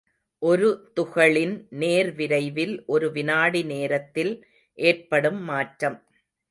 ஒரு 0.41 0.69
துகளின் 0.95 1.53
நேர்விரைவில் 1.79 2.75
ஒரு 2.87 3.11
வினாடி 3.11 3.63
நேரத்தில் 3.63 4.33
ஏற்படும் 4.77 5.41
மாற்றம். 5.43 5.99